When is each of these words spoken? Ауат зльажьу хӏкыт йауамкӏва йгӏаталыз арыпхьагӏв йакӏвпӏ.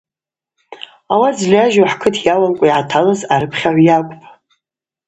Ауат 1.13 1.35
зльажьу 1.41 1.87
хӏкыт 1.91 2.15
йауамкӏва 2.25 2.67
йгӏаталыз 2.69 3.21
арыпхьагӏв 3.33 3.81
йакӏвпӏ. 3.87 4.27